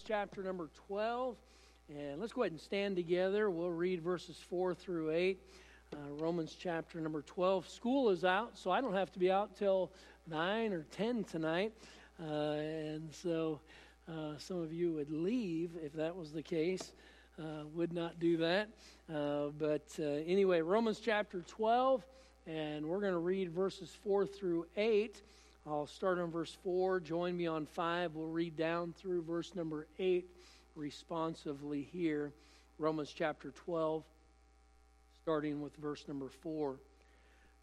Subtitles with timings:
[0.00, 1.36] chapter number 12.
[1.88, 3.50] And let's go ahead and stand together.
[3.50, 5.38] We'll read verses 4 through 8.
[5.92, 7.68] Uh, Romans chapter number 12.
[7.68, 9.90] School is out, so I don't have to be out till
[10.30, 11.72] 9 or 10 tonight.
[12.20, 13.60] Uh, and so
[14.08, 16.92] uh, some of you would leave if that was the case.
[17.38, 18.68] Uh, would not do that.
[19.12, 22.04] Uh, but uh, anyway, Romans chapter 12,
[22.46, 25.20] and we're going to read verses 4 through 8.
[25.64, 26.98] I'll start on verse 4.
[27.00, 28.16] Join me on 5.
[28.16, 30.28] We'll read down through verse number 8
[30.74, 32.32] responsively here.
[32.78, 34.02] Romans chapter 12,
[35.22, 36.80] starting with verse number 4.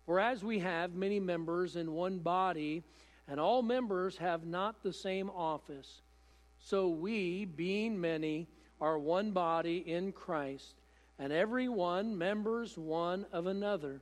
[0.05, 2.83] For as we have many members in one body,
[3.27, 6.01] and all members have not the same office,
[6.57, 8.47] so we, being many,
[8.79, 10.75] are one body in Christ,
[11.19, 14.01] and every one members one of another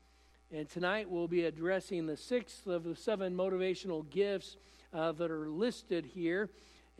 [0.53, 4.57] And tonight we'll be addressing the sixth of the seven motivational gifts
[4.93, 6.49] uh, that are listed here.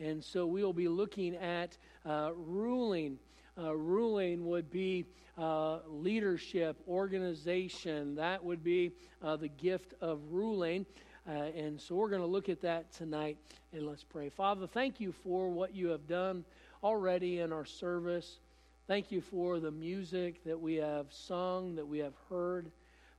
[0.00, 3.18] And so we'll be looking at uh, ruling.
[3.58, 5.04] Uh, ruling would be
[5.36, 8.14] uh, leadership, organization.
[8.14, 8.92] That would be
[9.22, 10.86] uh, the gift of ruling.
[11.28, 13.36] Uh, and so we're going to look at that tonight.
[13.74, 14.30] And let's pray.
[14.30, 16.46] Father, thank you for what you have done
[16.82, 18.38] already in our service.
[18.86, 22.70] Thank you for the music that we have sung, that we have heard.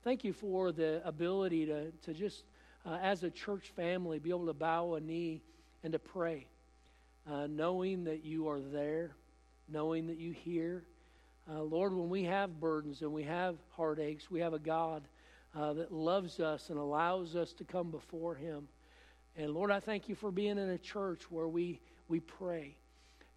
[0.04, 2.44] Thank you for the ability to, to just,
[2.84, 5.40] uh, as a church family, be able to bow a knee
[5.82, 6.46] and to pray,
[7.26, 9.12] uh, knowing that you are there,
[9.66, 10.84] knowing that you hear.
[11.50, 15.08] Uh, Lord, when we have burdens and we have heartaches, we have a God
[15.54, 18.68] uh, that loves us and allows us to come before Him.
[19.38, 22.76] And Lord, I thank you for being in a church where we, we pray.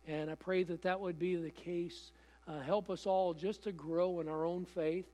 [0.06, 2.12] And I pray that that would be the case.
[2.46, 5.06] Uh, help us all just to grow in our own faith.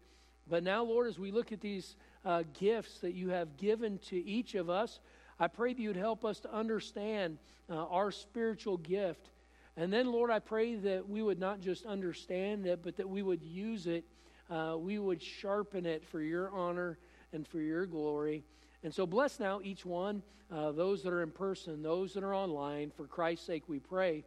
[0.50, 1.96] But now, Lord, as we look at these
[2.26, 5.00] uh, gifts that you have given to each of us,
[5.40, 7.38] I pray that you'd help us to understand
[7.70, 9.30] uh, our spiritual gift.
[9.76, 13.24] And then, Lord, I pray that we would not just understand it, but that we
[13.24, 14.06] would use it,
[14.50, 17.00] uh, we would sharpen it for your honor
[17.32, 18.44] and for your glory.
[18.84, 20.22] And so, bless now each one,
[20.52, 22.92] uh, those that are in person, those that are online.
[22.92, 24.24] For Christ's sake, we pray.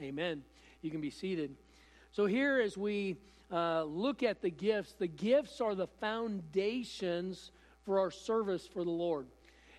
[0.00, 0.42] Amen.
[0.82, 1.54] You can be seated.
[2.10, 3.16] So, here as we
[3.50, 7.52] uh, look at the gifts, the gifts are the foundations
[7.84, 9.26] for our service for the Lord.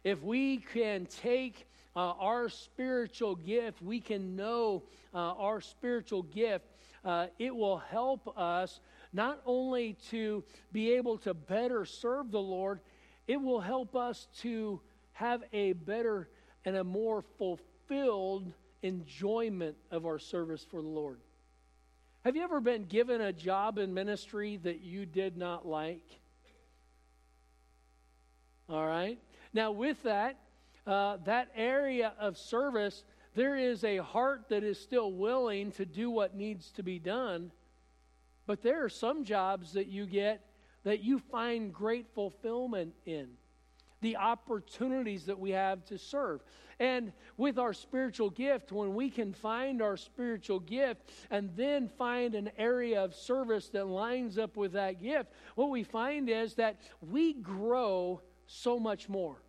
[0.04, 4.84] If we can take uh, our spiritual gift, we can know
[5.14, 6.66] uh, our spiritual gift,
[7.04, 8.80] uh, it will help us
[9.14, 12.80] not only to be able to better serve the Lord,
[13.28, 14.80] it will help us to
[15.14, 16.30] have a better
[16.64, 18.54] and a more fulfilled
[18.84, 21.20] enjoyment of our service for the Lord.
[22.26, 26.04] Have you ever been given a job in ministry that you did not like?
[28.70, 29.18] All right.
[29.54, 30.38] Now, with that,
[30.86, 36.10] uh, that area of service, there is a heart that is still willing to do
[36.10, 37.52] what needs to be done.
[38.46, 40.42] But there are some jobs that you get
[40.84, 43.28] that you find great fulfillment in
[44.02, 46.42] the opportunities that we have to serve.
[46.80, 52.36] And with our spiritual gift, when we can find our spiritual gift and then find
[52.36, 56.80] an area of service that lines up with that gift, what we find is that
[57.02, 59.42] we grow so much more.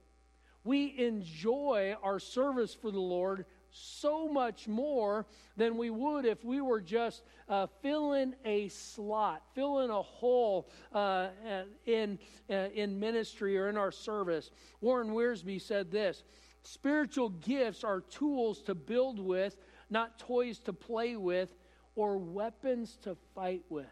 [0.65, 6.61] We enjoy our service for the Lord so much more than we would if we
[6.61, 12.19] were just uh, filling a slot, filling a hole uh, uh, in,
[12.51, 14.51] uh, in ministry or in our service.
[14.81, 16.23] Warren Wiersbe said this
[16.63, 19.57] Spiritual gifts are tools to build with,
[19.91, 21.49] not toys to play with
[21.97, 23.87] or weapons to fight with.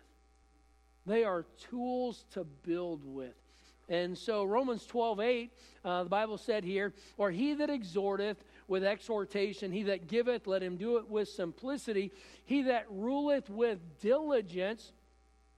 [1.06, 3.34] They are tools to build with.
[3.88, 5.50] And so, Romans 12 8,
[5.84, 8.36] uh, the Bible said here, or he that exhorteth
[8.68, 12.12] with exhortation, he that giveth, let him do it with simplicity,
[12.44, 14.92] he that ruleth with diligence,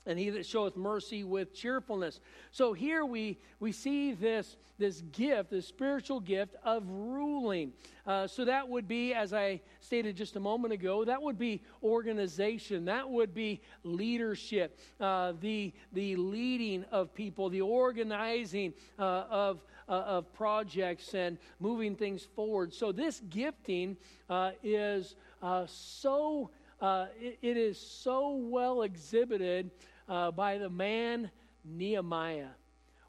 [0.06, 2.20] and he that showeth mercy with cheerfulness.
[2.50, 7.72] So here we, we see this, this gift, this spiritual gift of ruling.
[8.06, 11.62] Uh, so that would be, as I stated just a moment ago, that would be
[11.82, 19.60] organization, that would be leadership, uh, the, the leading of people, the organizing uh, of,
[19.88, 22.74] uh, of projects and moving things forward.
[22.74, 23.96] So this gifting
[24.28, 26.50] uh, is uh, so,
[26.80, 29.70] uh, it, it is so well exhibited
[30.08, 31.30] uh, by the man
[31.64, 32.48] Nehemiah.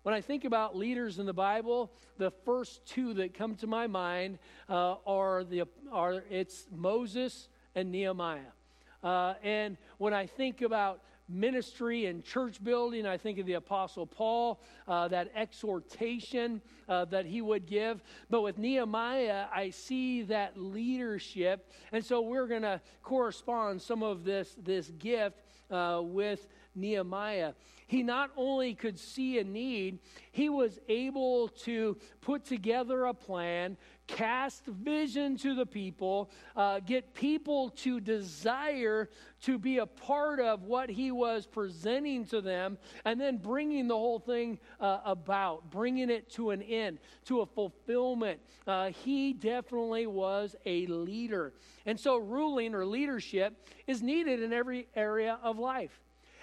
[0.03, 3.85] When I think about leaders in the Bible, the first two that come to my
[3.85, 4.39] mind
[4.69, 8.39] are the are it's Moses and Nehemiah.
[9.03, 13.05] Uh, and when I think about ministry and church building.
[13.05, 18.01] I think of the Apostle Paul, uh, that exhortation uh, that he would give.
[18.29, 21.71] But with Nehemiah, I see that leadership.
[21.91, 25.37] And so we're going to correspond some of this, this gift
[25.71, 27.53] uh, with Nehemiah.
[27.87, 29.99] He not only could see a need,
[30.31, 33.77] he was able to put together a plan,
[34.15, 39.09] cast vision to the people, uh, get people to desire
[39.41, 43.95] to be a part of what he was presenting to them, and then bringing the
[43.95, 48.39] whole thing uh, about, bringing it to an end, to a fulfillment.
[48.67, 51.53] Uh, he definitely was a leader.
[51.85, 56.01] And so, ruling or leadership is needed in every area of life.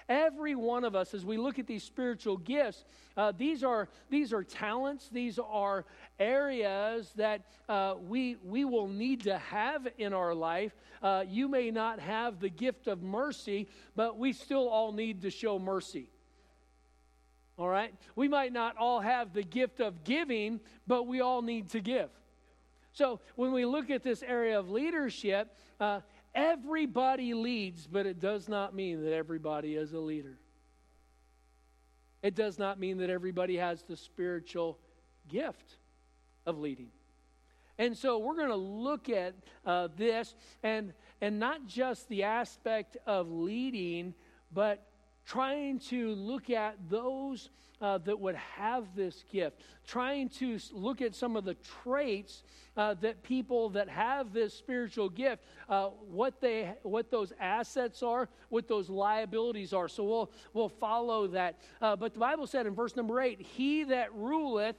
[0.09, 2.85] Every one of us, as we look at these spiritual gifts,
[3.17, 5.85] uh, these, are, these are talents, these are
[6.17, 10.73] areas that uh, we, we will need to have in our life.
[11.03, 15.29] Uh, you may not have the gift of mercy, but we still all need to
[15.29, 16.07] show mercy.
[17.57, 17.93] All right?
[18.15, 22.09] We might not all have the gift of giving, but we all need to give.
[22.93, 25.99] So when we look at this area of leadership, uh,
[26.37, 30.37] Everybody leads, but it does not mean that everybody is a leader.
[32.21, 34.77] It does not mean that everybody has the spiritual
[35.27, 35.77] gift
[36.45, 36.89] of leading.
[37.79, 39.33] And so we're going to look at
[39.65, 44.13] uh, this and, and not just the aspect of leading,
[44.53, 44.85] but
[45.25, 47.49] trying to look at those
[47.81, 52.43] uh, that would have this gift, trying to look at some of the traits
[52.75, 58.29] uh, that people that have this spiritual gift, uh, what they, what those assets are,
[58.49, 59.87] what those liabilities are.
[59.87, 61.59] So we'll we'll follow that.
[61.81, 64.75] Uh, but the Bible said in verse number eight, "He that ruleth."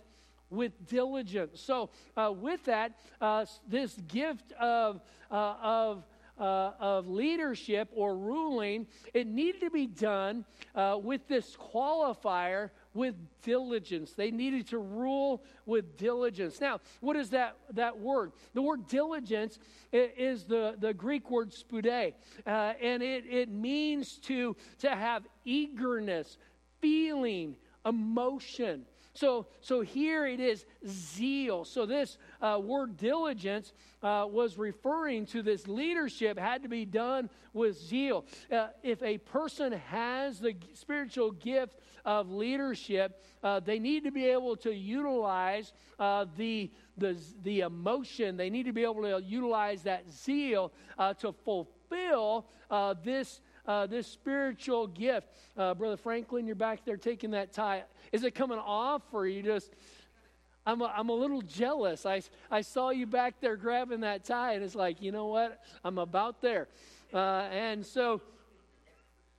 [0.51, 1.61] with diligence.
[1.61, 6.05] So, uh, with that, uh, this gift of, of
[6.39, 10.45] uh, of leadership or ruling, it needed to be done
[10.75, 14.13] uh, with this qualifier with diligence.
[14.13, 16.61] They needed to rule with diligence.
[16.61, 18.33] Now, what is that, that word?
[18.55, 19.59] The word diligence
[19.93, 22.15] is the, the Greek word spude,
[22.47, 26.39] uh, and it, it means to, to have eagerness,
[26.81, 28.85] feeling, emotion.
[29.19, 31.65] So, so here it is zeal.
[31.65, 37.29] So this uh, word diligence uh, was referring to this leadership had to be done
[37.53, 38.27] with zeal.
[38.53, 44.27] Uh, if a person has the spiritual gift of leadership, uh, they need to be
[44.27, 48.37] able to utilize uh, the, the, the emotion.
[48.37, 52.47] They need to be able to utilize that zeal uh, to fulfill
[53.03, 55.29] this uh, this spiritual gift.
[55.57, 57.85] Uh, Brother Franklin, you're back there taking that tie.
[58.11, 59.71] Is it coming off or you just.
[60.67, 62.05] I'm a, I'm a little jealous.
[62.05, 62.21] I,
[62.51, 65.65] I saw you back there grabbing that tie, and it's like, you know what?
[65.83, 66.69] I'm about there.
[67.15, 68.21] Uh, and so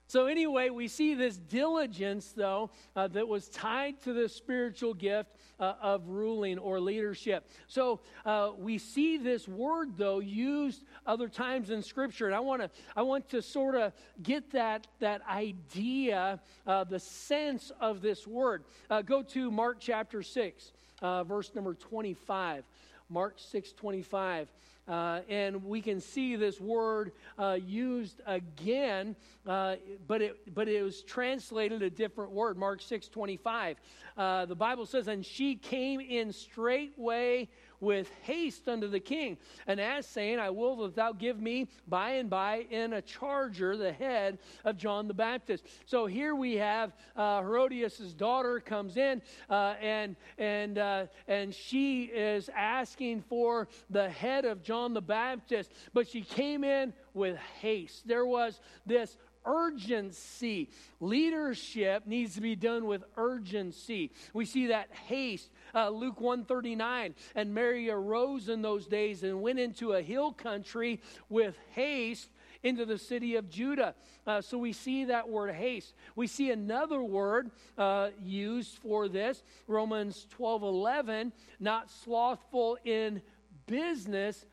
[0.10, 5.36] so, anyway, we see this diligence, though, uh, that was tied to the spiritual gift
[5.60, 7.48] uh, of ruling or leadership.
[7.68, 12.26] So, uh, we see this word, though, used other times in Scripture.
[12.26, 17.72] And I, wanna, I want to sort of get that, that idea, uh, the sense
[17.80, 18.64] of this word.
[18.90, 20.72] Uh, go to Mark chapter 6,
[21.04, 22.64] uh, verse number 25.
[23.10, 24.52] Mark 6 25.
[24.90, 29.16] Uh, and we can see this word uh, used again,
[29.46, 29.76] uh,
[30.08, 33.78] but, it, but it was translated a different word, Mark 6 25.
[34.18, 39.80] Uh, the Bible says, And she came in straightway with haste unto the king, and
[39.80, 43.92] as saying, I will that thou give me by and by in a charger the
[43.92, 45.66] head of John the Baptist.
[45.86, 52.04] So here we have uh, Herodias' daughter comes in, uh, and and uh, and she
[52.04, 58.08] is asking for the head of John the Baptist, but she came in with haste.
[58.08, 59.18] There was this
[59.50, 60.70] urgency.
[61.00, 64.12] Leadership needs to be done with urgency.
[64.34, 65.50] We see that haste.
[65.74, 71.02] Uh, Luke 139, and Mary arose in those days and went into a hill country
[71.30, 72.30] with haste
[72.64, 73.96] into the city of Judah.
[74.28, 75.94] Uh, so we see that word haste.
[76.16, 83.22] We see another word uh, used for this, Romans 12 11, not slothful in
[83.66, 84.46] business,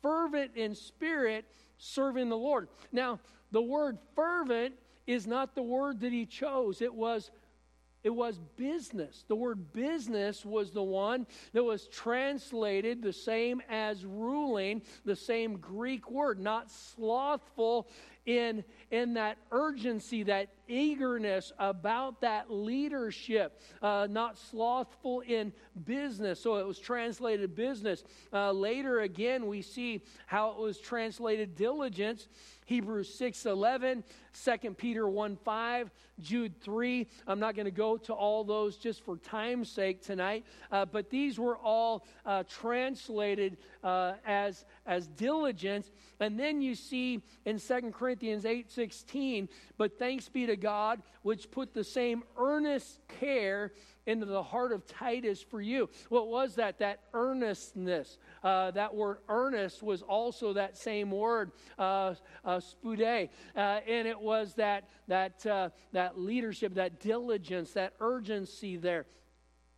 [0.00, 1.44] fervent in spirit,
[1.78, 2.68] serving the Lord.
[2.92, 3.18] Now,
[3.50, 4.74] the word fervent
[5.06, 7.30] is not the word that he chose, it was
[8.02, 9.24] It was business.
[9.28, 15.58] The word business was the one that was translated the same as ruling, the same
[15.58, 17.88] Greek word, not slothful
[18.24, 25.52] in, in that urgency, that eagerness about that leadership, uh, not slothful in
[25.84, 26.40] business.
[26.40, 28.04] So it was translated business.
[28.32, 32.28] Uh, later again, we see how it was translated diligence.
[32.70, 34.04] Hebrews 6 11,
[34.44, 37.08] 2 Peter 1 5, Jude 3.
[37.26, 41.10] I'm not going to go to all those just for time's sake tonight, uh, but
[41.10, 45.90] these were all uh, translated uh, as, as diligence.
[46.20, 49.46] And then you see in 2 Corinthians 8 16,
[49.76, 53.74] but thanks be to God, which put the same earnest care
[54.06, 55.90] into the heart of Titus for you.
[56.08, 56.78] What was that?
[56.78, 58.16] That earnestness.
[58.42, 63.28] Uh, that word earnest was also that same word, uh, uh, spude.
[63.54, 69.04] Uh, and it was that, that, uh, that leadership, that diligence, that urgency there.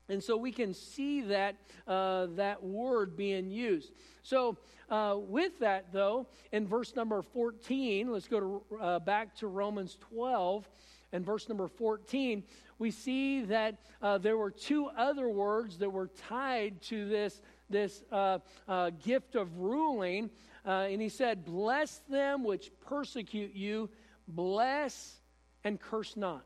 [0.09, 1.57] And so we can see that,
[1.87, 3.93] uh, that word being used.
[4.23, 4.57] So,
[4.91, 9.97] uh, with that, though, in verse number 14, let's go to, uh, back to Romans
[10.01, 10.69] 12
[11.13, 12.43] and verse number 14,
[12.79, 18.03] we see that uh, there were two other words that were tied to this, this
[18.11, 20.31] uh, uh, gift of ruling.
[20.65, 23.91] And he said, Bless them which persecute you,
[24.29, 25.21] bless
[25.65, 26.45] and curse not.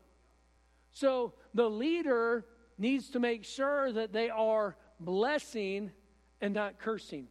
[0.91, 2.45] So the leader
[2.77, 5.91] needs to make sure that they are blessing
[6.41, 7.27] and not cursing.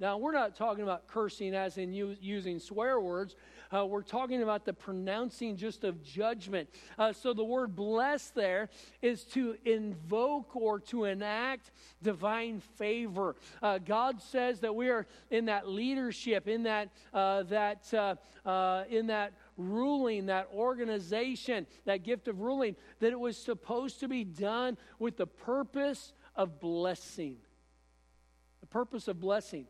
[0.00, 3.36] Now, we're not talking about cursing as in using swear words.
[3.72, 6.68] Uh, we're talking about the pronouncing just of judgment.
[6.98, 8.70] Uh, so the word bless there
[9.02, 11.70] is to invoke or to enact
[12.02, 13.36] divine favor.
[13.62, 18.84] Uh, God says that we are in that leadership, in that, uh, that, uh, uh,
[18.90, 24.24] in that ruling, that organization, that gift of ruling, that it was supposed to be
[24.24, 27.36] done with the purpose of blessing.
[28.60, 29.66] The purpose of blessing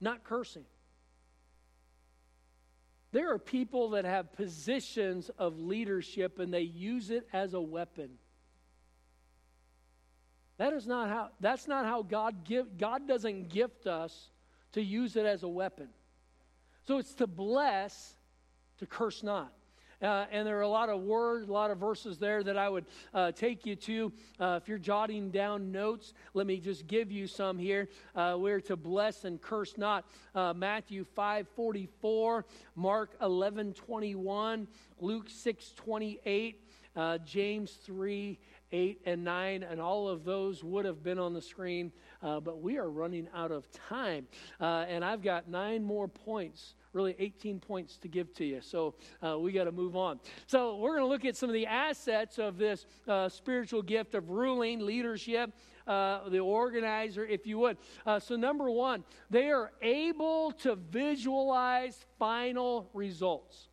[0.00, 0.64] not cursing.
[3.12, 8.10] There are people that have positions of leadership and they use it as a weapon.
[10.58, 14.30] That is not how that's not how God give God doesn't gift us
[14.72, 15.88] to use it as a weapon.
[16.86, 18.14] So it's to bless,
[18.80, 19.52] to curse not.
[20.02, 22.70] Uh, and there are a lot of words, a lot of verses there that I
[22.70, 24.12] would uh, take you to.
[24.40, 27.90] Uh, if you're jotting down notes, let me just give you some here.
[28.16, 30.06] Uh, we're to bless and curse not.
[30.34, 32.46] Uh, Matthew 5 44,
[32.76, 34.66] Mark 11 21,
[35.00, 36.64] Luke 6 28,
[36.96, 38.38] uh, James 3
[38.72, 42.78] 8 and 9, and all of those would have been on the screen, but we
[42.78, 44.26] are running out of time.
[44.60, 48.60] and I've got nine more points really 18 points to give to you.
[48.60, 50.20] So uh, we got to move on.
[50.46, 54.14] So we're going to look at some of the assets of this uh, spiritual gift
[54.14, 55.52] of ruling, leadership,
[55.86, 57.76] uh, the organizer, if you would.
[58.06, 63.68] Uh, so, number one, they are able to visualize final results.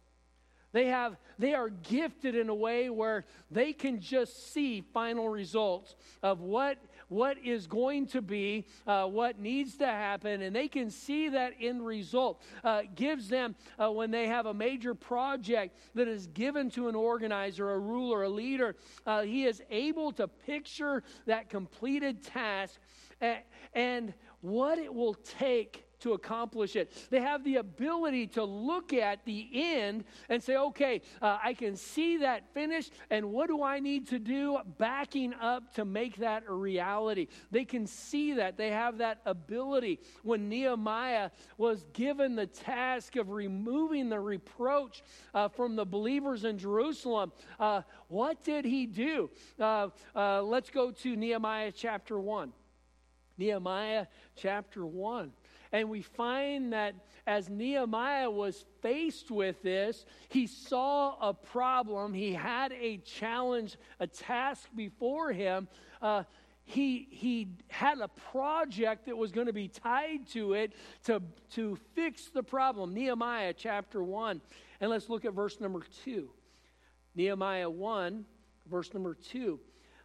[0.74, 5.96] They have they are gifted in a way where they can just see final results
[6.22, 6.78] of what
[7.10, 11.54] what is going to be, uh, what needs to happen, and they can see that
[11.60, 12.42] end result.
[12.64, 16.96] Uh, gives them, uh, when they have a major project that is given to an
[16.96, 22.80] organizer, a ruler, a leader, uh, he is able to picture that completed task
[23.22, 23.40] and,
[23.74, 26.92] and what it will take to accomplish it.
[27.10, 31.76] They have the ability to look at the end and say, okay, uh, I can
[31.76, 36.44] see that finish, and what do I need to do backing up to make that
[36.48, 37.28] a reality?
[37.52, 38.58] They can see that.
[38.58, 40.00] They have that ability.
[40.24, 46.58] When Nehemiah was given the task of removing the reproach uh, from the believers in
[46.58, 49.30] Jerusalem, uh, what did he do?
[49.60, 52.52] Uh, uh, let's go to Nehemiah chapter 1.
[53.38, 55.32] Nehemiah chapter 1.
[55.78, 56.96] And we find that
[57.28, 62.16] as Nehemiah was faced with this, he saw a problem.
[62.16, 65.68] He had a challenge, a task before him.
[66.02, 66.24] Uh,
[66.64, 71.78] he, he had a project that was going to be tied to it to, to
[71.94, 72.96] fix the problem.
[72.96, 74.42] Nehemiah chapter 1.
[74.82, 76.28] And let's look at verse number 2.
[77.14, 78.26] Nehemiah 1,
[78.68, 79.60] verse number 2.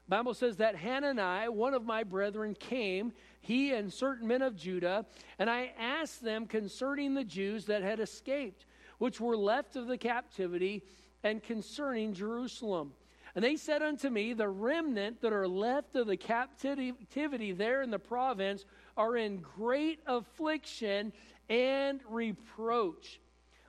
[0.06, 5.04] Bible says that Hanani, one of my brethren, came he and certain men of Judah,
[5.38, 8.64] and I asked them concerning the Jews that had escaped,
[8.98, 10.84] which were left of the captivity,
[11.24, 12.92] and concerning Jerusalem.
[13.34, 17.90] And they said unto me, The remnant that are left of the captivity there in
[17.90, 18.64] the province
[18.96, 21.12] are in great affliction
[21.48, 23.20] and reproach.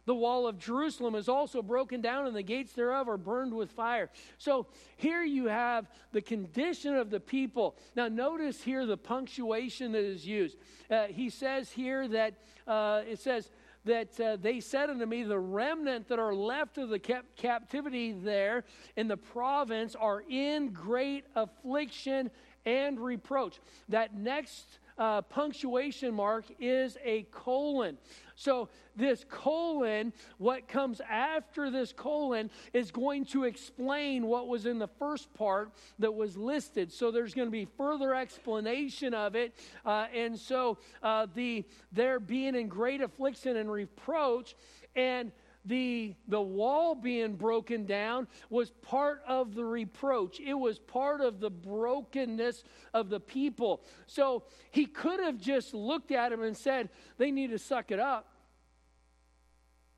[0.05, 3.71] The wall of Jerusalem is also broken down, and the gates thereof are burned with
[3.71, 4.09] fire.
[4.37, 4.67] So
[4.97, 7.75] here you have the condition of the people.
[7.95, 10.57] Now, notice here the punctuation that is used.
[10.91, 12.33] Uh, he says here that
[12.67, 13.49] uh, it says,
[13.85, 18.13] that uh, they said unto me, The remnant that are left of the cap- captivity
[18.13, 18.63] there
[18.95, 22.31] in the province are in great affliction
[22.65, 23.59] and reproach.
[23.89, 27.97] That next uh, punctuation mark is a colon.
[28.35, 34.79] So, this colon, what comes after this colon, is going to explain what was in
[34.79, 36.91] the first part that was listed.
[36.91, 39.53] So, there's going to be further explanation of it.
[39.85, 44.55] Uh, and so, uh, the there being in great affliction and reproach,
[44.95, 45.31] and
[45.65, 50.39] the, the wall being broken down was part of the reproach.
[50.39, 53.83] It was part of the brokenness of the people.
[54.07, 57.99] So he could have just looked at him and said, they need to suck it
[57.99, 58.32] up.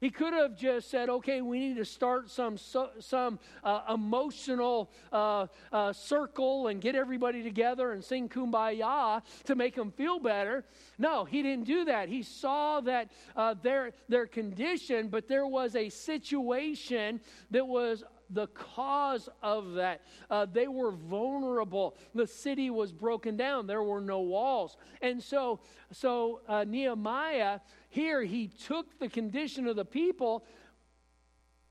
[0.05, 5.47] He could have just said, okay, we need to start some, some uh, emotional uh,
[5.71, 10.63] uh, circle and get everybody together and sing kumbaya to make them feel better.
[10.99, 12.07] No, he didn't do that.
[12.07, 17.19] He saw that uh, their, their condition, but there was a situation
[17.49, 20.01] that was the cause of that.
[20.29, 21.95] Uh, they were vulnerable.
[22.13, 23.67] The city was broken down.
[23.67, 24.77] There were no walls.
[25.01, 25.59] And so,
[25.91, 27.59] so uh, Nehemiah
[27.95, 30.43] here, he took the condition of the people,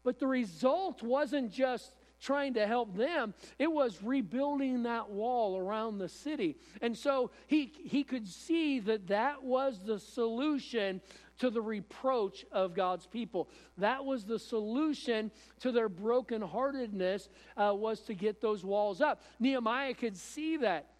[0.02, 5.99] but the result wasn't just trying to help them, it was rebuilding that wall around
[5.99, 6.57] the city.
[6.81, 11.02] And so he, he could see that that was the solution
[11.40, 13.50] to the reproach of God's people.
[13.76, 17.28] That was the solution to their brokenheartedness,
[17.59, 19.23] uh, was to get those walls up.
[19.38, 20.93] Nehemiah could see that.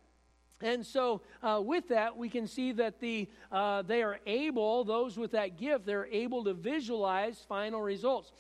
[0.61, 5.19] And so, uh, with that, we can see that the, uh, they are able, those
[5.19, 8.33] with that gift, they're able to visualize final results.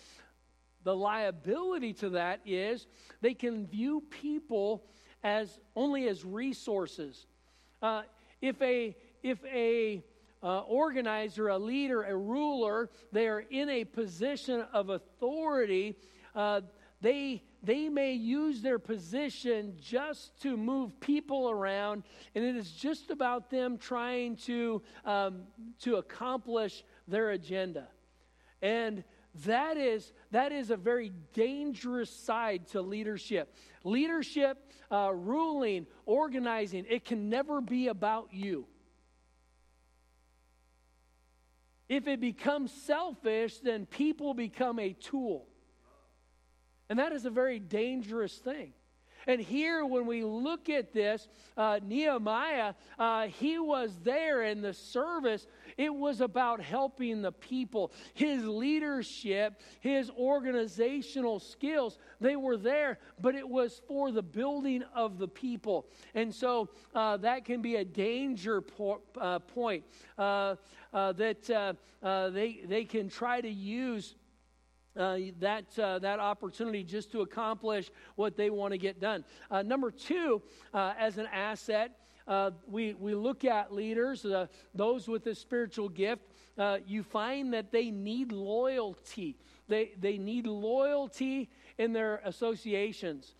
[0.84, 2.86] The liability to that is
[3.20, 4.84] they can view people
[5.22, 7.26] as only as resources.
[7.82, 8.02] Uh,
[8.40, 10.02] if a, if a
[10.42, 15.96] uh, organizer, a leader, a ruler, they are in a position of authority,
[16.34, 16.60] uh,
[17.00, 22.02] they they may use their position just to move people around,
[22.34, 25.42] and it is just about them trying to, um,
[25.80, 27.88] to accomplish their agenda.
[28.60, 29.04] And
[29.46, 33.54] that is, that is a very dangerous side to leadership.
[33.82, 38.66] Leadership, uh, ruling, organizing, it can never be about you.
[41.88, 45.48] If it becomes selfish, then people become a tool.
[46.94, 48.72] And that is a very dangerous thing.
[49.26, 51.26] And here, when we look at this,
[51.56, 55.48] uh, Nehemiah, uh, he was there in the service.
[55.76, 57.90] It was about helping the people.
[58.12, 65.18] His leadership, his organizational skills, they were there, but it was for the building of
[65.18, 65.86] the people.
[66.14, 69.82] And so uh, that can be a danger po- uh, point
[70.16, 70.54] uh,
[70.92, 71.76] uh, that
[72.32, 74.14] they, they can try to use
[74.96, 79.24] uh, that, uh, that opportunity just to accomplish what they want to get done.
[79.50, 85.08] Uh, number two, uh, as an asset, uh, we, we look at leaders, uh, those
[85.08, 86.22] with a spiritual gift,
[86.86, 89.36] you find that they need loyalty.
[89.68, 93.34] They, they need loyalty in their associations.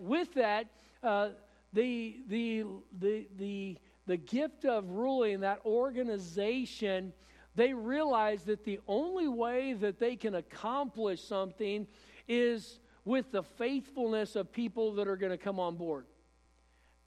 [0.00, 0.66] with that,
[1.02, 2.64] the, the,
[2.98, 7.12] the, the, the gift of ruling, that organization,
[7.56, 11.86] they realize that the only way that they can accomplish something
[12.28, 16.06] is with the faithfulness of people that are going to come on board.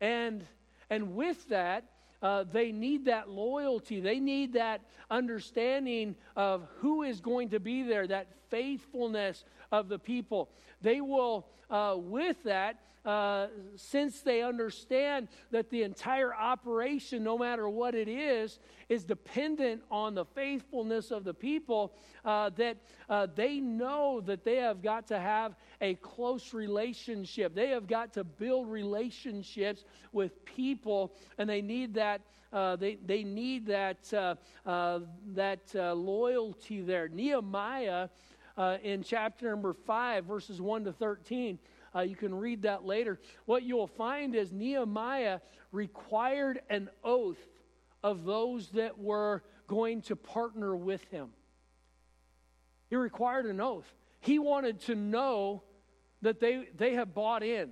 [0.01, 0.45] And,
[0.89, 1.85] and with that,
[2.21, 3.99] uh, they need that loyalty.
[3.99, 9.99] They need that understanding of who is going to be there, that faithfulness of the
[9.99, 10.49] people.
[10.81, 17.69] They will, uh, with that, uh, since they understand that the entire operation, no matter
[17.69, 18.59] what it is,
[18.89, 21.93] is dependent on the faithfulness of the people,
[22.25, 22.77] uh, that
[23.09, 27.55] uh, they know that they have got to have a close relationship.
[27.55, 32.21] They have got to build relationships with people, and they need that.
[32.51, 34.35] Uh, they, they need that, uh,
[34.65, 34.99] uh,
[35.35, 37.07] that uh, loyalty there.
[37.07, 38.09] Nehemiah
[38.83, 41.59] in chapter number 5, verses 1 to 13,
[41.95, 43.19] uh, you can read that later.
[43.45, 45.39] What you'll find is Nehemiah
[45.71, 47.39] required an oath
[48.03, 51.29] of those that were going to partner with him.
[52.89, 53.93] He required an oath.
[54.19, 55.63] He wanted to know
[56.21, 57.71] that they, they have bought in,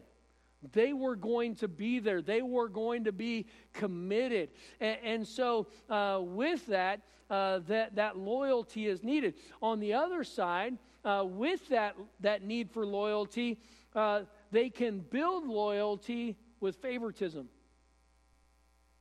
[0.73, 2.21] They were going to be there.
[2.21, 4.49] They were going to be committed.
[4.79, 9.35] And, and so, uh, with that, uh, that, that loyalty is needed.
[9.61, 13.59] On the other side, uh, with that, that need for loyalty,
[13.95, 17.49] uh, they can build loyalty with favoritism.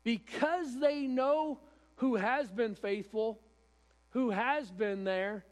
[0.05, 1.59] Because they know
[1.97, 3.40] who has been faithful,
[4.11, 5.45] who has been there,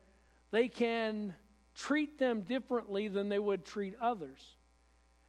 [0.51, 1.35] they can
[1.75, 4.41] treat them differently than they would treat others.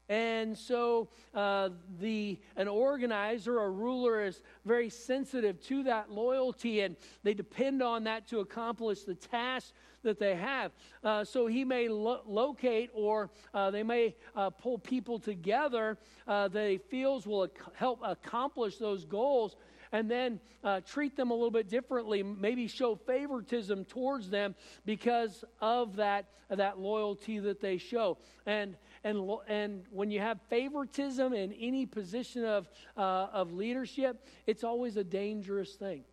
[0.07, 6.95] And so uh, the an organizer or ruler is very sensitive to that loyalty, and
[7.23, 10.71] they depend on that to accomplish the task that they have.
[11.03, 16.47] Uh, so he may lo- locate or uh, they may uh, pull people together uh,
[16.47, 19.55] that he feels will ac- help accomplish those goals
[19.91, 25.43] and then uh, treat them a little bit differently, maybe show favoritism towards them because
[25.61, 28.17] of that, that loyalty that they show.
[28.45, 34.63] And and, and when you have favoritism in any position of, uh, of leadership, it's
[34.63, 36.03] always a dangerous thing.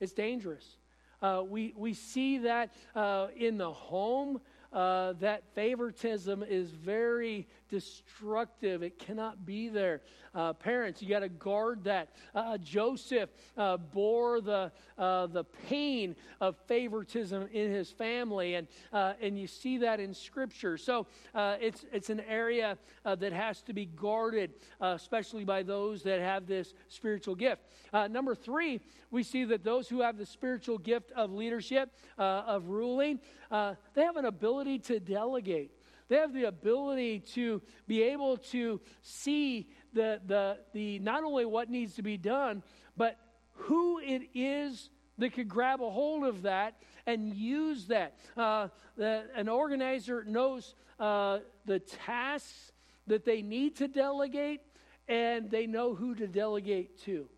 [0.00, 0.76] It's dangerous.
[1.22, 8.82] Uh, we, we see that uh, in the home uh, that favoritism is very destructive.
[8.82, 10.02] It cannot be there.
[10.34, 12.10] Uh, parents, you got to guard that.
[12.34, 19.14] Uh, Joseph uh, bore the, uh, the pain of favoritism in his family, and, uh,
[19.20, 20.76] and you see that in Scripture.
[20.76, 26.46] So it's, it's an area that has to be guarded, especially by those that have
[26.46, 27.62] this spiritual gift.
[28.10, 28.80] number three,
[29.10, 34.16] we see that those who have the spiritual gift of leadership, of ruling, they have
[34.16, 35.72] an ability to delegate.
[36.10, 41.70] They have the ability to be able to see the, the, the not only what
[41.70, 42.64] needs to be done,
[42.96, 43.16] but
[43.52, 48.16] who it is that could grab a hold of that and use that.
[48.36, 52.72] Uh, the, an organizer knows uh, the tasks
[53.06, 54.62] that they need to delegate,
[55.06, 57.28] and they know who to delegate to.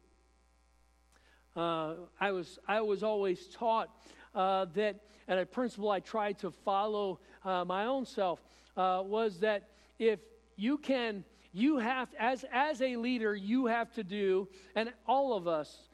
[1.55, 3.91] Uh, I was I was always taught
[4.35, 8.41] uh, that, and a principle I tried to follow uh, my own self
[8.77, 10.21] uh, was that if
[10.57, 15.47] you can, you have, as, as a leader, you have to do, and all of
[15.47, 15.89] us,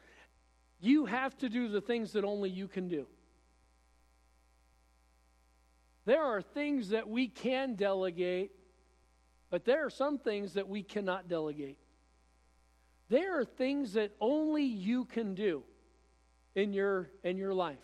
[0.80, 3.06] you have to do the things that only you can do.
[6.04, 8.52] There are things that we can delegate,
[9.50, 11.78] but there are some things that we cannot delegate.
[13.08, 15.64] There are things that only you can do
[16.54, 17.78] in your, in your life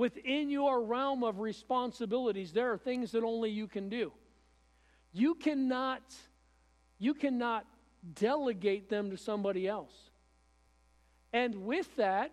[0.00, 4.10] within your realm of responsibilities, there are things that only you can do.
[5.12, 6.00] You cannot,
[6.98, 7.66] you cannot
[8.14, 9.92] delegate them to somebody else.
[11.34, 12.32] And with that,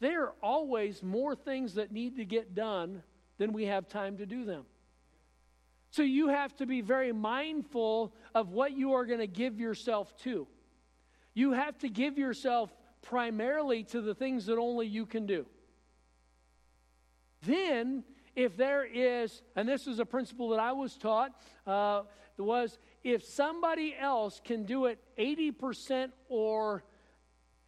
[0.00, 3.02] there are always more things that need to get done
[3.36, 4.64] than we have time to do them.
[5.90, 10.16] So you have to be very mindful of what you are going to give yourself
[10.22, 10.46] to.
[11.34, 12.70] You have to give yourself
[13.02, 15.44] primarily to the things that only you can do.
[17.46, 18.04] Then,
[18.34, 21.32] if there is, and this is a principle that I was taught,
[21.66, 22.02] uh,
[22.36, 26.84] was if somebody else can do it 80% or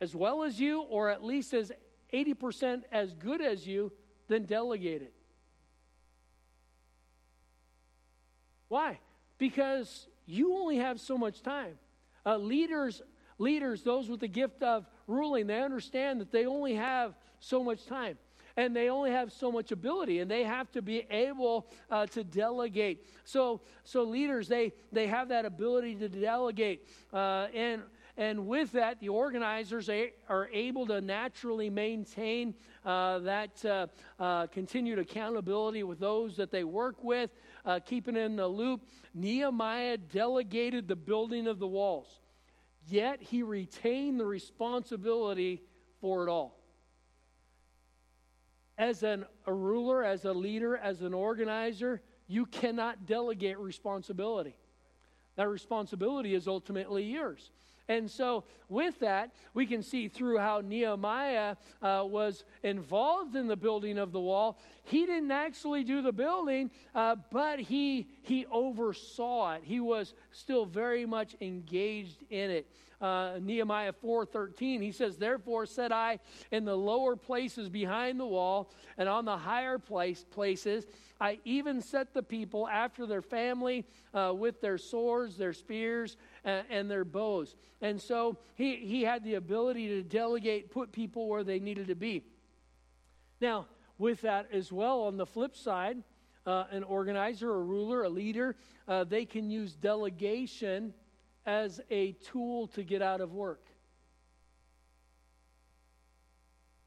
[0.00, 1.72] as well as you, or at least as
[2.12, 3.92] 80% as good as you,
[4.28, 5.14] then delegate it.
[8.68, 8.98] Why?
[9.38, 11.78] Because you only have so much time.
[12.26, 13.00] Uh, leaders,
[13.38, 17.86] leaders, those with the gift of ruling, they understand that they only have so much
[17.86, 18.18] time
[18.56, 22.24] and they only have so much ability and they have to be able uh, to
[22.24, 27.82] delegate so so leaders they they have that ability to delegate uh, and
[28.18, 29.90] and with that, the organizers
[30.28, 33.86] are able to naturally maintain uh, that uh,
[34.18, 37.30] uh, continued accountability with those that they work with,
[37.66, 38.88] uh, keeping in the loop.
[39.12, 42.20] Nehemiah delegated the building of the walls,
[42.88, 45.62] yet he retained the responsibility
[46.00, 46.58] for it all
[48.78, 54.54] as an, a ruler, as a leader, as an organizer, you cannot delegate responsibility.
[55.36, 57.50] That responsibility is ultimately yours.
[57.88, 63.57] And so, with that, we can see through how Nehemiah uh, was involved in the
[63.57, 64.59] building of the wall.
[64.85, 69.62] He didn't actually do the building, uh, but he, he oversaw it.
[69.64, 72.66] He was still very much engaged in it
[73.01, 74.81] uh, Nehemiah 4:13.
[74.81, 76.18] He says, "Therefore said I
[76.51, 80.87] in the lower places behind the wall and on the higher place places,
[81.20, 86.64] I even set the people after their family uh, with their swords, their spears, and,
[86.70, 91.44] and their bows." And so he he had the ability to delegate, put people where
[91.44, 92.24] they needed to be.
[93.38, 93.66] Now,
[93.98, 95.98] with that as well, on the flip side,
[96.46, 98.56] uh, an organizer, a ruler, a leader,
[98.88, 100.94] uh, they can use delegation
[101.44, 103.64] as a tool to get out of work.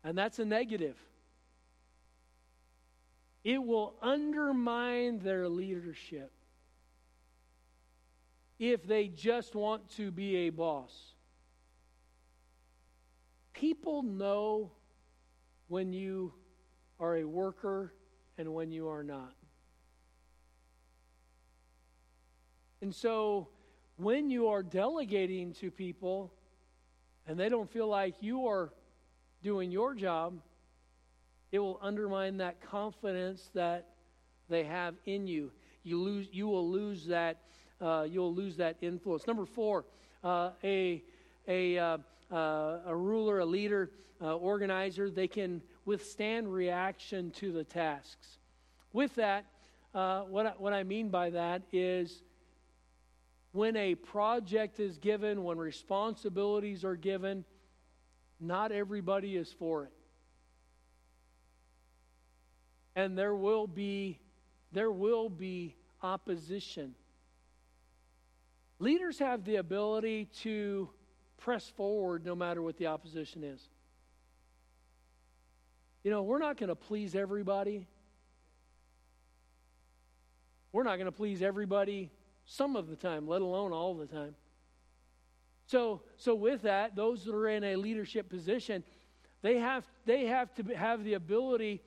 [0.03, 0.97] And that's a negative.
[3.43, 6.31] It will undermine their leadership
[8.59, 11.13] if they just want to be a boss.
[13.53, 14.71] People know
[15.67, 16.33] when you
[16.99, 17.93] are a worker
[18.37, 19.33] and when you are not.
[22.81, 23.47] And so
[23.97, 26.33] when you are delegating to people
[27.27, 28.73] and they don't feel like you are
[29.41, 30.39] doing your job,
[31.51, 33.87] it will undermine that confidence that
[34.49, 35.51] they have in you.
[35.83, 37.41] You lose, you will lose that,
[37.81, 39.25] uh, you'll lose that influence.
[39.27, 39.85] Number four,
[40.23, 41.01] uh, a
[41.47, 41.97] a uh,
[42.31, 48.37] uh a ruler, a leader, uh, organizer, they can withstand reaction to the tasks.
[48.91, 49.45] With that,
[49.93, 52.23] what I, what I mean by that is
[53.51, 57.45] when a project is given, when responsibilities are given,
[58.39, 59.93] not everybody is for it.
[62.95, 64.19] And there will be
[64.71, 66.93] there will be opposition.
[68.79, 70.89] Leaders have the ability to
[71.37, 73.61] press forward no matter what the opposition is.
[76.03, 77.87] You know, we're not going to please everybody.
[80.71, 82.09] We're not going to please everybody
[82.45, 84.35] some of the time, let alone all the time.
[85.67, 88.83] So, so with that, those that are in a leadership position,
[89.41, 91.81] they have, they have to have the ability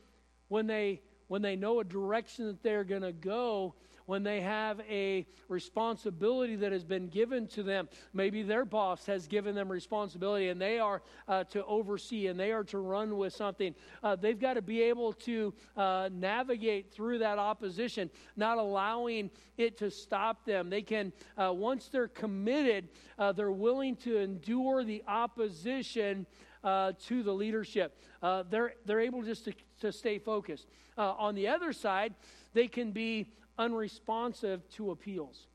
[0.48, 3.74] when they, when they know a direction that they're going to go
[4.12, 7.88] when they have a responsibility that has been given to them.
[8.12, 12.52] Maybe their boss has given them responsibility and they are uh, to oversee and they
[12.52, 13.74] are to run with something.
[14.02, 19.78] Uh, they've got to be able to uh, navigate through that opposition, not allowing it
[19.78, 20.68] to stop them.
[20.68, 26.26] They can, uh, once they're committed, uh, they're willing to endure the opposition.
[26.64, 28.00] Uh, to the leadership.
[28.22, 30.68] Uh, they're, they're able just to, to stay focused.
[30.96, 32.14] Uh, on the other side,
[32.54, 35.46] they can be unresponsive to appeals.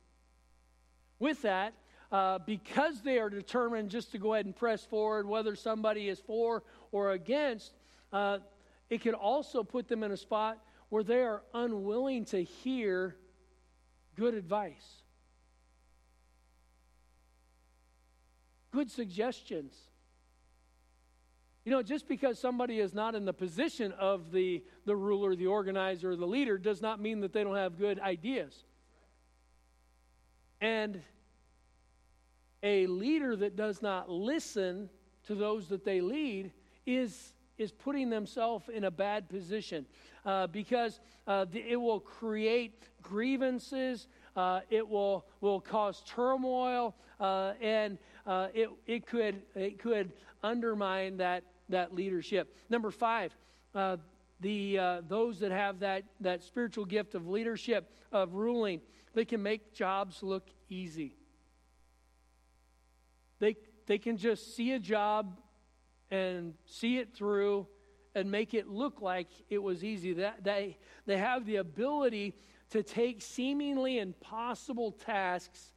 [1.19, 1.73] With that,
[2.11, 6.19] uh, because they are determined just to go ahead and press forward, whether somebody is
[6.19, 7.73] for or against,
[8.13, 8.39] uh,
[8.89, 13.15] it can also put them in a spot where they are unwilling to hear
[14.15, 15.01] good advice,
[18.71, 19.73] good suggestions.
[21.67, 25.47] You know, just because somebody is not in the position of the, the ruler, the
[25.47, 28.63] organizer, the leader, does not mean that they don't have good ideas.
[30.61, 31.01] And
[32.63, 34.89] a leader that does not listen
[35.25, 36.53] to those that they lead
[36.85, 39.85] is, is putting themselves in a bad position
[40.25, 47.51] uh, because uh, the, it will create grievances, uh, it will, will cause turmoil, uh,
[47.59, 52.55] and uh, it, it, could, it could undermine that that leadership.
[52.69, 53.35] Number five,
[53.75, 53.97] uh,
[54.39, 58.81] the uh, those that have that that spiritual gift of leadership of ruling,
[59.13, 61.15] they can make jobs look easy.
[63.39, 65.39] They they can just see a job
[66.11, 67.67] and see it through
[68.15, 70.13] and make it look like it was easy.
[70.13, 72.35] That they they have the ability
[72.69, 75.73] to take seemingly impossible tasks,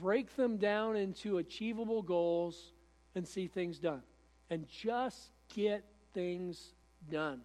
[0.00, 2.72] break them down into achievable goals,
[3.14, 4.02] and see things done
[4.52, 5.84] and just get
[6.14, 6.74] things
[7.10, 7.40] done.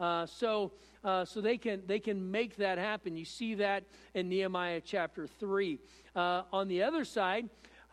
[0.00, 0.72] Uh, so,
[1.04, 3.16] uh, so they can they can make that happen.
[3.16, 3.84] You see that
[4.14, 5.78] in Nehemiah chapter three.
[6.16, 7.48] Uh, on the other side,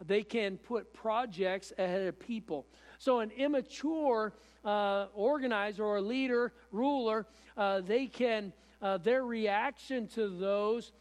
[0.06, 2.66] they can put projects ahead of people.
[2.98, 4.34] So, an immature
[4.66, 10.92] uh, organizer or leader, ruler, uh, they can uh, their reaction to those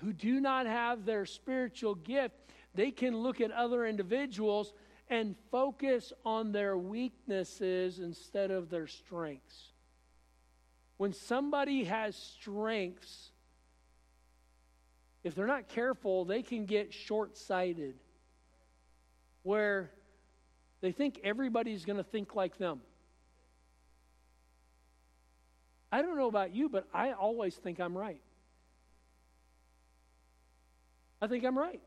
[0.00, 2.36] who do not have their spiritual gift,
[2.74, 4.72] they can look at other individuals
[5.10, 9.72] and focus on their weaknesses instead of their strengths.
[10.96, 13.30] When somebody has strengths,
[15.24, 17.94] if they're not careful, they can get short sighted
[19.42, 19.90] where
[20.80, 22.80] they think everybody's going to think like them.
[25.90, 28.20] I don't know about you, but I always think I'm right.
[31.20, 31.80] I think I'm right.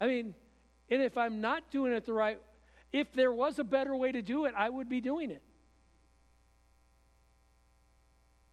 [0.00, 0.34] I mean,
[0.90, 2.38] and if I'm not doing it the right
[2.92, 5.42] if there was a better way to do it, I would be doing it.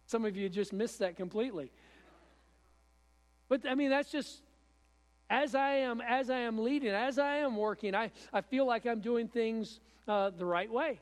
[0.06, 1.72] Some of you just missed that completely.
[3.48, 4.42] But I mean that's just
[5.30, 8.86] as I am as I am leading, as I am working, I, I feel like
[8.86, 11.00] I'm doing things uh, the right way.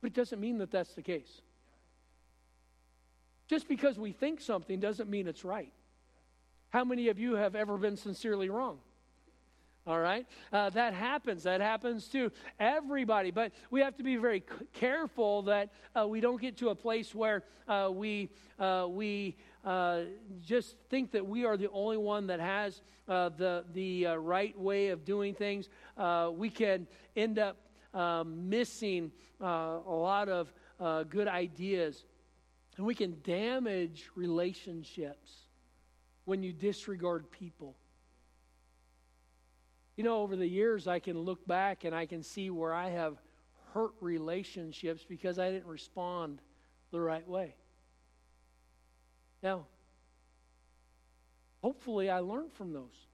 [0.00, 1.40] But it doesn't mean that that's the case.
[3.48, 5.72] Just because we think something doesn't mean it's right.
[6.70, 8.78] How many of you have ever been sincerely wrong?
[9.84, 10.26] All right?
[10.52, 11.42] Uh, that happens.
[11.42, 13.32] That happens to everybody.
[13.32, 16.74] But we have to be very c- careful that uh, we don't get to a
[16.74, 20.02] place where uh, we, uh, we uh,
[20.40, 24.88] just think that we are the only one that has uh, the, the right way
[24.88, 25.68] of doing things.
[26.32, 27.56] we can end up
[27.92, 30.52] um, missing a lot of
[31.10, 32.04] good ideas.
[32.76, 35.32] And we can damage relationships
[36.24, 37.74] when you disregard people.
[39.96, 42.88] You know, over the years, I can look back and I can see where I
[42.90, 43.18] have
[43.74, 46.40] hurt relationships because I didn't respond
[46.90, 47.54] the right way.
[49.42, 49.66] Now,
[51.62, 53.06] hopefully, I learned from those.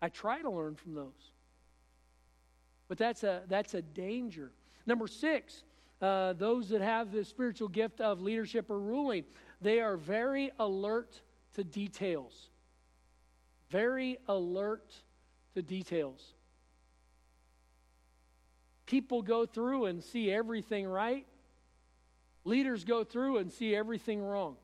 [0.00, 1.32] I try to learn from those.
[2.88, 4.50] But that's a, that's a danger.
[4.86, 5.64] Number six,
[6.00, 9.24] uh, those that have the spiritual gift of leadership or ruling,
[9.60, 11.20] they are very alert
[11.54, 12.50] to details.
[13.70, 14.94] Very alert
[15.58, 16.24] the details.
[18.86, 21.26] People go through and see everything right,
[22.44, 24.54] leaders go through and see everything wrong.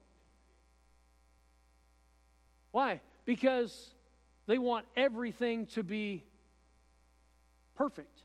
[2.71, 3.01] Why?
[3.25, 3.91] Because
[4.47, 6.23] they want everything to be
[7.75, 8.21] perfect.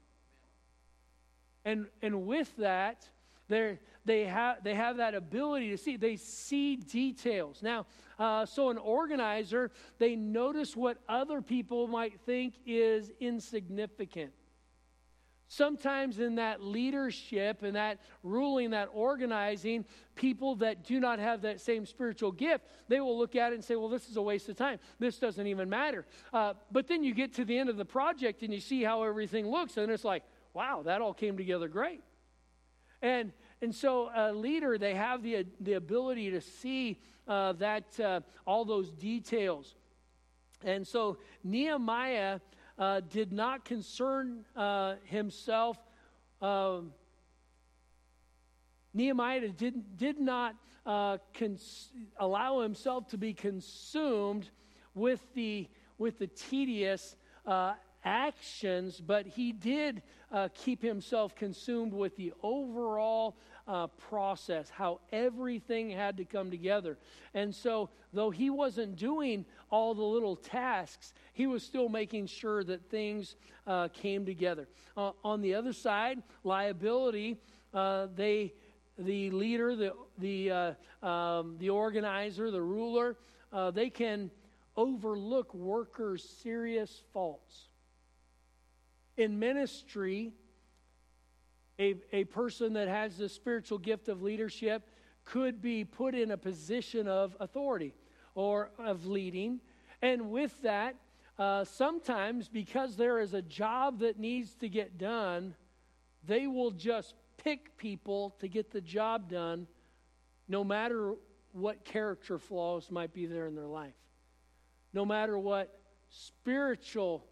[1.65, 3.03] And, and with that,
[3.49, 5.97] they they, have, they have that ability to see.
[5.97, 7.61] They see details.
[7.61, 7.85] Now,
[8.17, 14.31] uh, so an organizer, they notice what other people might think is insignificant.
[15.47, 19.85] Sometimes in that leadership and that ruling, that organizing,
[20.15, 23.63] people that do not have that same spiritual gift, they will look at it and
[23.63, 24.79] say, well, this is a waste of time.
[24.99, 26.05] This doesn't even matter.
[26.31, 29.03] Uh, but then you get to the end of the project and you see how
[29.03, 32.01] everything looks, and it's like, wow, that all came together great.
[33.01, 33.31] And
[33.61, 38.63] and so, a leader, they have the, the ability to see uh, that uh, all
[38.63, 39.75] those details.
[40.63, 42.39] And so, Nehemiah
[42.77, 45.77] uh, did not concern uh, himself.
[46.41, 46.93] Um,
[48.93, 54.49] Nehemiah did, did not uh, cons- allow himself to be consumed
[54.95, 62.15] with the, with the tedious uh, actions, but he did uh, keep himself consumed with
[62.15, 63.35] the overall
[63.67, 66.97] uh, process, how everything had to come together.
[67.33, 72.63] And so, though he wasn't doing all the little tasks, he was still making sure
[72.63, 73.35] that things
[73.67, 74.67] uh, came together.
[74.97, 77.37] Uh, on the other side, liability,
[77.73, 78.53] uh, they,
[78.97, 83.15] the leader, the, the, uh, um, the organizer, the ruler,
[83.73, 84.31] they can
[84.75, 87.68] overlook workers' serious faults
[89.19, 90.31] in ministry,
[91.77, 94.87] a, a person that has the spiritual gift of leadership
[95.25, 97.93] could be put in a position of authority
[98.33, 99.59] or of leading.
[100.01, 100.95] And with that,
[101.37, 105.53] uh, sometimes because there is a job that needs to get done,
[106.25, 109.67] they will just pick people to get the job done,
[110.47, 111.15] no matter
[111.51, 113.95] what character flaws might be there in their life,
[114.93, 115.77] no matter what
[116.09, 117.25] spiritual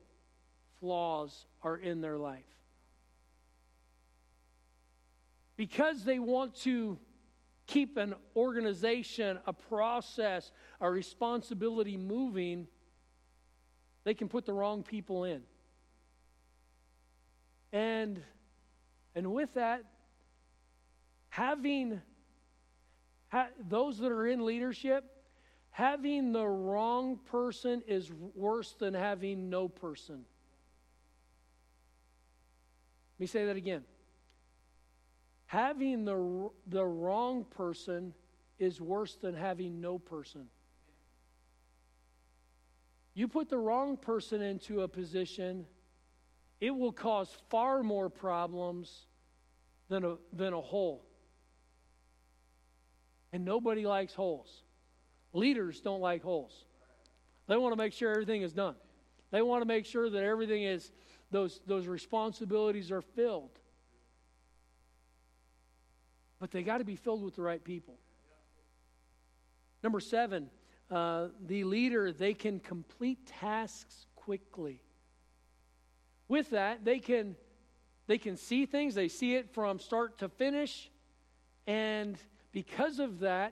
[0.80, 2.46] flaws are in their life.
[5.58, 6.98] Because they want to
[7.66, 12.68] keep an organization, a process, a responsibility moving,
[14.04, 15.42] they can put the wrong people in.
[17.74, 18.22] And
[19.14, 19.84] and with that
[21.30, 22.02] having
[23.30, 25.04] ha, those that are in leadership
[25.72, 30.24] having the wrong person is worse than having no person.
[33.18, 33.84] Let me say that again.
[35.48, 38.14] Having the, the wrong person
[38.60, 40.48] is worse than having no person.
[43.16, 45.66] You put the wrong person into a position,
[46.62, 49.08] it will cause far more problems
[49.90, 51.04] than a, than a hole.
[53.34, 54.62] And nobody likes holes.
[55.34, 56.66] Leaders don't like holes.
[57.48, 58.76] They want to make sure everything is done.
[59.32, 60.92] They want to make sure that everything is
[61.32, 63.52] those, those responsibilities are filled.
[66.40, 67.96] But they got to be filled with the right people.
[69.84, 70.50] Number seven,
[70.90, 74.80] uh, the leader, they can complete tasks quickly.
[76.28, 77.36] With that, they can
[78.08, 80.90] they can see things, they see it from start to finish,
[81.66, 82.18] and
[82.54, 83.52] because of that,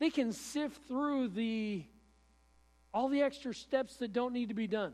[0.00, 1.84] they can sift through the
[2.92, 4.92] all the extra steps that don't need to be done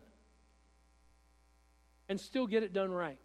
[2.09, 3.19] and still get it done right.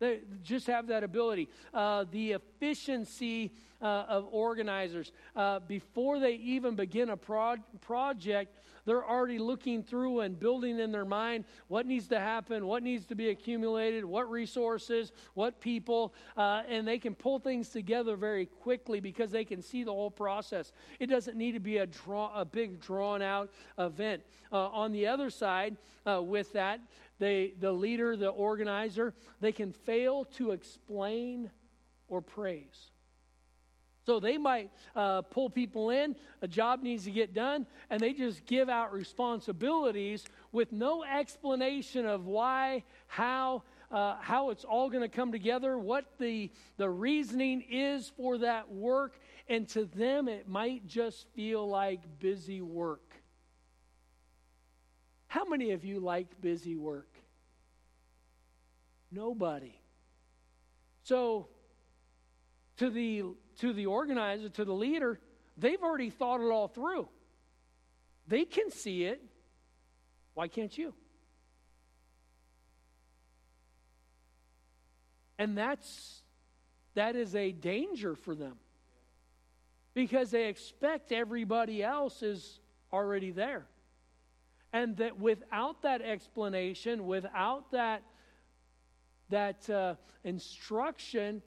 [0.00, 1.48] They just have that ability.
[1.72, 5.12] Uh, the efficiency uh, of organizers.
[5.36, 10.92] Uh, before they even begin a pro- project, they're already looking through and building in
[10.92, 16.14] their mind what needs to happen, what needs to be accumulated, what resources, what people,
[16.36, 20.10] uh, and they can pull things together very quickly because they can see the whole
[20.10, 20.72] process.
[20.98, 24.22] It doesn't need to be a, draw, a big, drawn out event.
[24.52, 25.76] Uh, on the other side,
[26.06, 26.80] uh, with that,
[27.18, 31.50] they, the leader, the organizer, they can fail to explain
[32.08, 32.90] or praise.
[34.06, 38.12] So they might uh, pull people in, a job needs to get done, and they
[38.12, 45.02] just give out responsibilities with no explanation of why, how, uh, how it's all going
[45.02, 49.18] to come together, what the, the reasoning is for that work.
[49.48, 53.03] And to them, it might just feel like busy work.
[55.34, 57.08] How many of you like busy work?
[59.10, 59.74] Nobody.
[61.02, 61.48] So,
[62.76, 63.24] to the
[63.58, 65.18] to the organizer, to the leader,
[65.58, 67.08] they've already thought it all through.
[68.28, 69.20] They can see it.
[70.34, 70.94] Why can't you?
[75.36, 76.22] And that's
[76.94, 78.54] that is a danger for them.
[79.94, 82.60] Because they expect everybody else is
[82.92, 83.66] already there.
[84.74, 88.02] And that without that explanation, without that
[89.30, 91.42] that uh, instruction,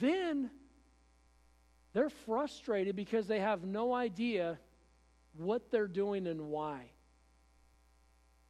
[0.00, 0.50] then
[1.92, 4.58] they're frustrated because they have no idea
[5.36, 6.90] what they're doing and why.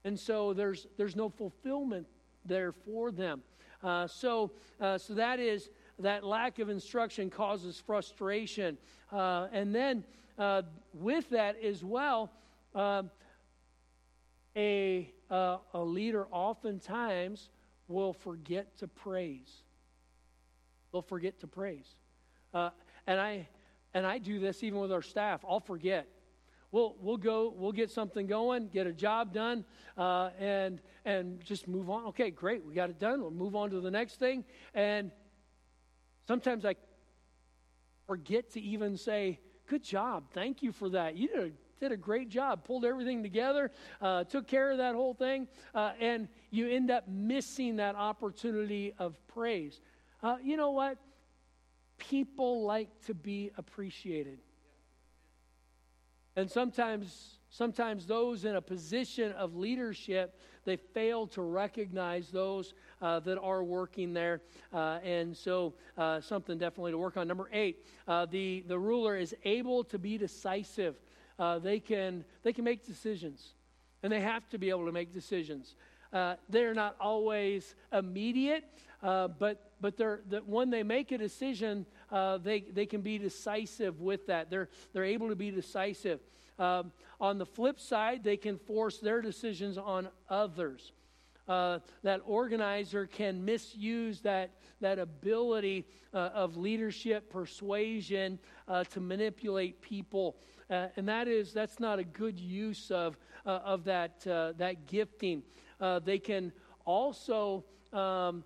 [0.05, 2.07] And so there's, there's no fulfillment
[2.45, 3.43] there for them.
[3.83, 8.79] Uh, so, uh, so that is that lack of instruction causes frustration.
[9.13, 10.05] Uh, and then
[10.39, 10.63] uh,
[10.95, 12.31] with that as well,
[12.75, 13.11] um,
[14.59, 17.51] a, a leader oftentimes
[17.87, 19.63] will forget to praise.
[20.93, 21.87] They'll forget to praise.
[22.53, 22.71] Uh,
[23.07, 23.49] and I
[23.95, 25.45] and I do this even with our staff.
[25.49, 26.07] I'll forget.
[26.71, 27.53] We'll we'll go.
[27.57, 29.65] We'll get something going, get a job done,
[29.97, 32.07] uh, and and just move on.
[32.07, 32.65] Okay, great.
[32.65, 33.21] We got it done.
[33.21, 34.45] We'll move on to the next thing.
[34.75, 35.11] And
[36.27, 36.75] sometimes I
[38.07, 40.25] forget to even say, "Good job.
[40.33, 41.17] Thank you for that.
[41.17, 41.51] You did a
[41.81, 43.71] did a great job, pulled everything together,
[44.01, 48.93] uh, took care of that whole thing, uh, and you end up missing that opportunity
[48.99, 49.81] of praise.
[50.23, 50.99] Uh, you know what?
[51.99, 54.39] people like to be appreciated.
[56.37, 63.19] And sometimes sometimes those in a position of leadership they fail to recognize those uh,
[63.21, 64.43] that are working there
[64.75, 69.17] uh, and so uh, something definitely to work on number eight uh, the, the ruler
[69.17, 71.01] is able to be decisive
[71.39, 73.55] uh, they can they can make decisions
[74.03, 75.75] and they have to be able to make decisions
[76.13, 78.65] uh, they're not always immediate
[79.01, 84.01] but but they're, that when they make a decision uh, they, they can be decisive
[84.01, 84.51] with that.
[84.51, 86.21] They're, they're able to be decisive.
[86.59, 90.93] Um, on the flip side, they can force their decisions on others.
[91.47, 99.81] Uh, that organizer can misuse that, that ability uh, of leadership, persuasion uh, to manipulate
[99.81, 100.37] people.
[100.71, 103.17] Uh, and that is, that's not a good use of,
[103.47, 105.43] uh, of that, uh, that gifting.
[106.05, 106.53] they can
[106.85, 108.45] also um,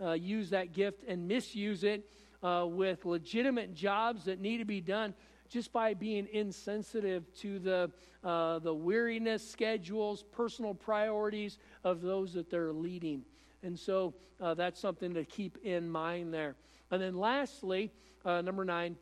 [0.00, 2.10] uh, use that gift and misuse it
[2.42, 5.14] uh, with legitimate jobs that need to be done
[5.48, 7.90] just by being insensitive to the,
[8.24, 13.22] uh, the weariness schedules, personal priorities of those that they're leading.
[13.62, 16.56] And so uh, that's something to keep in mind there.
[16.90, 17.92] And then lastly,
[18.24, 18.96] uh, number nine,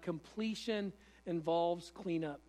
[0.00, 0.92] completion
[1.26, 2.40] involves cleanup.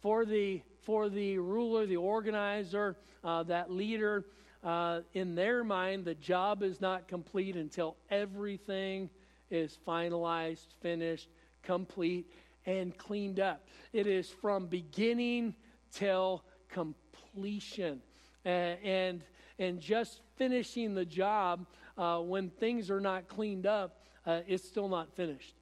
[0.00, 4.24] For the, for the ruler, the organizer, uh, that leader,
[4.62, 9.10] uh, in their mind, the job is not complete until everything
[9.50, 11.28] is finalized, finished,
[11.62, 12.30] complete,
[12.66, 13.66] and cleaned up.
[13.92, 15.54] It is from beginning
[15.92, 18.02] till completion.
[18.44, 19.22] Uh, and,
[19.58, 21.66] and just finishing the job
[21.96, 25.54] uh, when things are not cleaned up, uh, it's still not finished.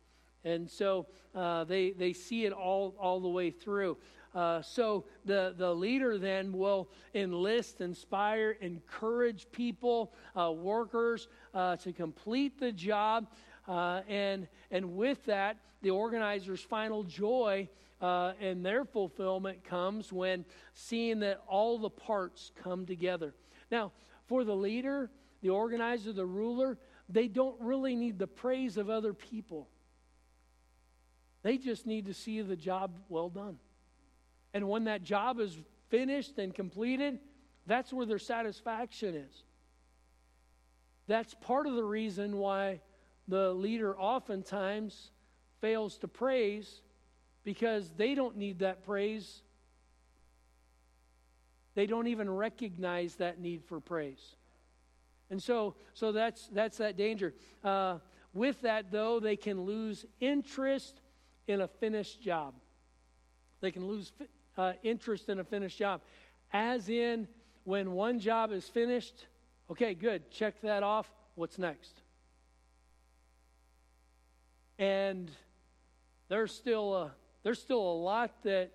[0.45, 3.97] And so uh, they, they see it all, all the way through.
[4.35, 11.93] Uh, so the, the leader then will enlist, inspire, encourage people, uh, workers uh, to
[11.93, 13.29] complete the job.
[13.69, 17.69] Uh, and, and with that, the organizer's final joy
[18.01, 23.35] uh, and their fulfillment comes when seeing that all the parts come together.
[23.71, 23.93] Now,
[24.27, 25.11] for the leader,
[25.43, 26.77] the organizer, the ruler,
[27.09, 29.69] they don't really need the praise of other people.
[31.45, 33.59] They just need to see the job well done.
[34.55, 35.57] And when that job is
[35.91, 37.21] finished and completed,
[37.67, 39.45] that's where their satisfaction is.
[41.07, 42.81] that's part of the reason why
[43.29, 45.11] the leader oftentimes
[45.61, 46.81] fails to praise
[47.45, 49.43] because they don't need that praise.
[51.75, 54.37] They don't even recognize that need for praise.
[55.31, 57.35] And so, so that's, that's that danger.
[57.63, 57.99] Uh,
[58.33, 61.01] with that, though, they can lose interest
[61.47, 62.55] in a finished job.
[63.61, 64.13] They can lose
[64.57, 66.01] uh, interest in a finished job.
[66.53, 67.27] As in,
[67.65, 69.27] when one job is finished,
[69.71, 71.11] okay, good, check that off.
[71.35, 72.03] What's next?
[74.79, 75.31] And
[76.29, 78.71] there's still a, there's still a lot that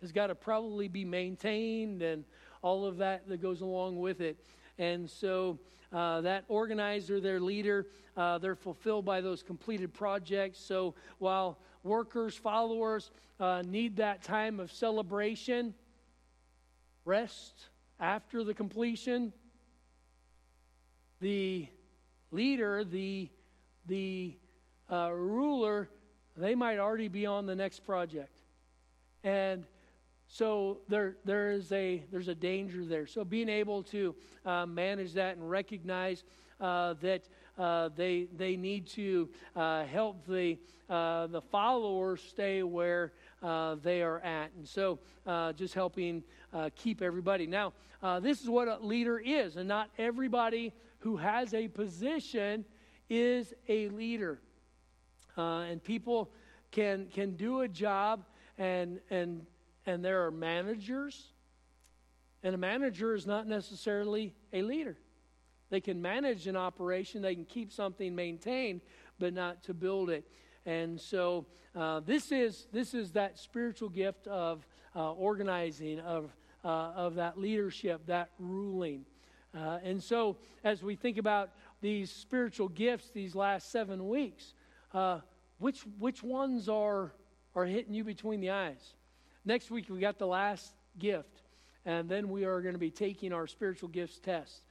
[0.00, 2.24] has got to probably be maintained and
[2.62, 4.38] all of that that goes along with it.
[4.78, 5.58] And so
[5.92, 7.86] uh, that organizer, their leader,
[8.16, 10.58] uh, they're fulfilled by those completed projects.
[10.58, 13.10] So while workers, followers
[13.40, 15.74] uh, need that time of celebration,
[17.04, 17.68] rest
[18.00, 19.32] after the completion,
[21.20, 21.66] the
[22.30, 23.28] leader, the,
[23.86, 24.36] the
[24.90, 25.88] uh, ruler,
[26.36, 28.38] they might already be on the next project.
[29.24, 29.64] And
[30.28, 33.06] so there, there is a, there's a danger there.
[33.06, 34.14] So being able to
[34.44, 36.22] uh, manage that and recognize
[36.60, 37.28] uh, that
[37.58, 44.02] uh, they, they need to uh, help the, uh, the followers stay where uh, they
[44.02, 44.50] are at.
[44.56, 44.98] And so
[45.56, 46.22] just helping
[46.76, 47.46] keep everybody.
[47.46, 47.72] Now,
[48.20, 52.64] this is what a leader is, and not everybody who has a position
[53.08, 54.40] is a leader.
[55.36, 56.30] and people
[56.70, 58.24] can, can do a job
[58.56, 59.46] and, and
[59.88, 61.32] and there are managers,
[62.42, 64.98] and a manager is not necessarily a leader.
[65.70, 68.80] They can manage an operation, they can keep something maintained,
[69.18, 70.24] but not to build it.
[70.64, 74.66] And so uh, this is this is that spiritual gift of
[74.96, 79.04] uh, organizing, of uh, of that leadership, that ruling.
[79.56, 81.50] Uh, and so as we think about
[81.80, 84.54] these spiritual gifts these last seven weeks,
[84.92, 85.20] uh,
[85.58, 87.12] which which ones are
[87.54, 88.94] are hitting you between the eyes?
[89.44, 91.42] Next week, we got the last gift,
[91.86, 94.62] and then we are going to be taking our spiritual gifts test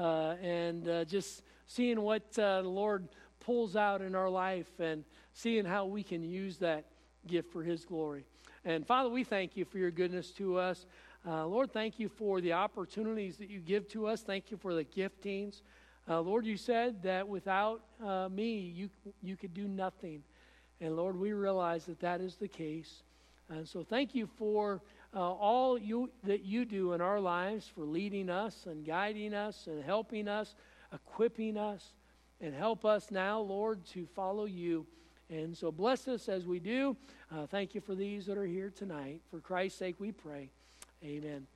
[0.00, 3.08] and uh, just seeing what uh, the Lord
[3.40, 6.84] pulls out in our life and seeing how we can use that
[7.26, 8.24] gift for His glory.
[8.64, 10.86] And Father, we thank you for your goodness to us.
[11.26, 14.22] Uh, Lord, thank you for the opportunities that you give to us.
[14.22, 15.62] Thank you for the giftings.
[16.08, 18.88] Uh, Lord, you said that without uh, me, you,
[19.22, 20.22] you could do nothing.
[20.80, 23.02] And Lord, we realize that that is the case.
[23.48, 24.82] And so thank you for
[25.14, 29.66] uh, all you, that you do in our lives, for leading us and guiding us
[29.66, 30.54] and helping us,
[30.92, 31.92] equipping us,
[32.40, 34.86] and help us now, Lord, to follow you.
[35.28, 36.96] And so bless us as we do.
[37.34, 39.20] Uh, thank you for these that are here tonight.
[39.30, 40.50] For Christ's sake we pray.
[41.02, 41.46] Amen.